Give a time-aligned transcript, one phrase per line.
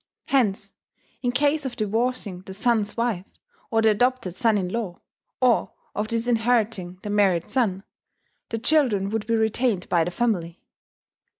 [0.29, 0.73] Hence,
[1.21, 3.27] in case of divorcing the son's wife,
[3.69, 4.99] or the adopted son in law,
[5.39, 7.83] or of disinheriting the married son,
[8.49, 10.63] the children would be retained by the family.